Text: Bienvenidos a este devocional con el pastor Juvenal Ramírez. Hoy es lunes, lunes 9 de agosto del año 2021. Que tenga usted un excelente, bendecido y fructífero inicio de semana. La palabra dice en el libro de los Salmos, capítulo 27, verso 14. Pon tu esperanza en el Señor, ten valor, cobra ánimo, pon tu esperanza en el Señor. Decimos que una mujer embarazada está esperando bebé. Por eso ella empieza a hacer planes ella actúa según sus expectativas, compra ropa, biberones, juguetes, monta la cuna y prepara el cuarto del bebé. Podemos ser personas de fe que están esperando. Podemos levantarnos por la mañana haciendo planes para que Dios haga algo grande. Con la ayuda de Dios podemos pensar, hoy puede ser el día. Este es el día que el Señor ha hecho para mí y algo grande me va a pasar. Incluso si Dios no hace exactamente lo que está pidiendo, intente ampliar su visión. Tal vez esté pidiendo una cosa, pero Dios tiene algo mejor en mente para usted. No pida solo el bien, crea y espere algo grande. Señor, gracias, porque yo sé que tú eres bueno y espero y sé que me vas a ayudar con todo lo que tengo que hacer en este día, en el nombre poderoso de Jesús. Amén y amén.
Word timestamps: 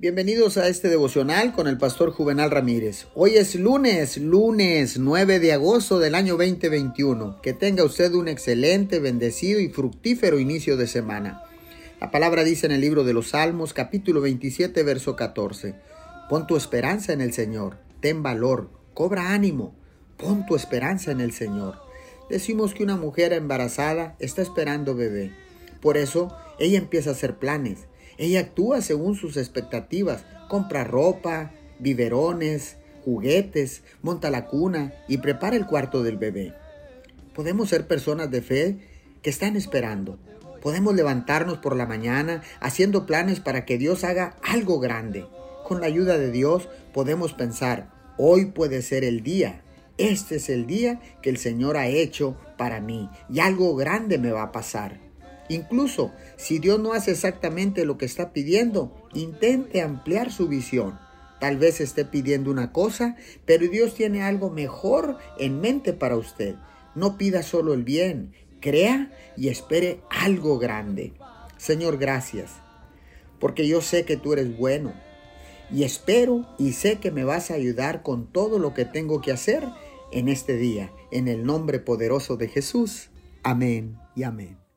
Bienvenidos 0.00 0.58
a 0.58 0.68
este 0.68 0.88
devocional 0.88 1.52
con 1.52 1.66
el 1.66 1.76
pastor 1.76 2.12
Juvenal 2.12 2.52
Ramírez. 2.52 3.08
Hoy 3.16 3.34
es 3.34 3.56
lunes, 3.56 4.16
lunes 4.16 4.96
9 4.96 5.40
de 5.40 5.52
agosto 5.52 5.98
del 5.98 6.14
año 6.14 6.36
2021. 6.36 7.42
Que 7.42 7.52
tenga 7.52 7.82
usted 7.82 8.12
un 8.12 8.28
excelente, 8.28 9.00
bendecido 9.00 9.58
y 9.58 9.70
fructífero 9.70 10.38
inicio 10.38 10.76
de 10.76 10.86
semana. 10.86 11.42
La 12.00 12.12
palabra 12.12 12.44
dice 12.44 12.66
en 12.66 12.70
el 12.70 12.80
libro 12.80 13.02
de 13.02 13.12
los 13.12 13.30
Salmos, 13.30 13.72
capítulo 13.72 14.20
27, 14.20 14.84
verso 14.84 15.16
14. 15.16 15.74
Pon 16.28 16.46
tu 16.46 16.56
esperanza 16.56 17.12
en 17.12 17.20
el 17.20 17.32
Señor, 17.32 17.78
ten 17.98 18.22
valor, 18.22 18.70
cobra 18.94 19.32
ánimo, 19.32 19.74
pon 20.16 20.46
tu 20.46 20.54
esperanza 20.54 21.10
en 21.10 21.20
el 21.20 21.32
Señor. 21.32 21.74
Decimos 22.30 22.72
que 22.72 22.84
una 22.84 22.96
mujer 22.96 23.32
embarazada 23.32 24.14
está 24.20 24.42
esperando 24.42 24.94
bebé. 24.94 25.32
Por 25.80 25.96
eso 25.96 26.36
ella 26.60 26.78
empieza 26.78 27.10
a 27.10 27.14
hacer 27.14 27.40
planes 27.40 27.88
ella 28.18 28.40
actúa 28.40 28.82
según 28.82 29.14
sus 29.14 29.36
expectativas, 29.36 30.24
compra 30.48 30.82
ropa, 30.82 31.52
biberones, 31.78 32.76
juguetes, 33.04 33.82
monta 34.02 34.28
la 34.30 34.46
cuna 34.46 34.92
y 35.06 35.18
prepara 35.18 35.56
el 35.56 35.66
cuarto 35.66 36.02
del 36.02 36.16
bebé. 36.16 36.52
Podemos 37.34 37.68
ser 37.68 37.86
personas 37.86 38.30
de 38.30 38.42
fe 38.42 38.78
que 39.22 39.30
están 39.30 39.56
esperando. 39.56 40.18
Podemos 40.60 40.96
levantarnos 40.96 41.58
por 41.58 41.76
la 41.76 41.86
mañana 41.86 42.42
haciendo 42.58 43.06
planes 43.06 43.38
para 43.38 43.64
que 43.64 43.78
Dios 43.78 44.02
haga 44.02 44.36
algo 44.42 44.80
grande. 44.80 45.24
Con 45.64 45.80
la 45.80 45.86
ayuda 45.86 46.18
de 46.18 46.32
Dios 46.32 46.68
podemos 46.92 47.34
pensar, 47.34 47.90
hoy 48.16 48.46
puede 48.46 48.82
ser 48.82 49.04
el 49.04 49.22
día. 49.22 49.62
Este 49.96 50.36
es 50.36 50.48
el 50.48 50.66
día 50.66 51.00
que 51.22 51.30
el 51.30 51.38
Señor 51.38 51.76
ha 51.76 51.86
hecho 51.86 52.36
para 52.56 52.80
mí 52.80 53.08
y 53.30 53.38
algo 53.38 53.76
grande 53.76 54.18
me 54.18 54.32
va 54.32 54.42
a 54.42 54.52
pasar. 54.52 55.07
Incluso 55.48 56.12
si 56.36 56.58
Dios 56.58 56.78
no 56.78 56.92
hace 56.92 57.12
exactamente 57.12 57.84
lo 57.84 57.98
que 57.98 58.04
está 58.04 58.32
pidiendo, 58.32 59.08
intente 59.14 59.80
ampliar 59.80 60.30
su 60.30 60.48
visión. 60.48 60.98
Tal 61.40 61.56
vez 61.56 61.80
esté 61.80 62.04
pidiendo 62.04 62.50
una 62.50 62.72
cosa, 62.72 63.16
pero 63.44 63.68
Dios 63.68 63.94
tiene 63.94 64.22
algo 64.22 64.50
mejor 64.50 65.18
en 65.38 65.60
mente 65.60 65.92
para 65.92 66.16
usted. 66.16 66.56
No 66.94 67.16
pida 67.16 67.42
solo 67.42 67.74
el 67.74 67.84
bien, 67.84 68.32
crea 68.60 69.12
y 69.36 69.48
espere 69.48 70.00
algo 70.10 70.58
grande. 70.58 71.12
Señor, 71.56 71.98
gracias, 71.98 72.52
porque 73.38 73.66
yo 73.66 73.80
sé 73.80 74.04
que 74.04 74.16
tú 74.16 74.32
eres 74.32 74.56
bueno 74.56 74.92
y 75.70 75.84
espero 75.84 76.46
y 76.58 76.72
sé 76.72 76.98
que 76.98 77.10
me 77.10 77.24
vas 77.24 77.50
a 77.50 77.54
ayudar 77.54 78.02
con 78.02 78.26
todo 78.32 78.58
lo 78.58 78.74
que 78.74 78.84
tengo 78.84 79.20
que 79.20 79.32
hacer 79.32 79.64
en 80.12 80.28
este 80.28 80.56
día, 80.56 80.92
en 81.10 81.28
el 81.28 81.44
nombre 81.44 81.78
poderoso 81.78 82.36
de 82.36 82.48
Jesús. 82.48 83.10
Amén 83.42 83.98
y 84.14 84.22
amén. 84.22 84.67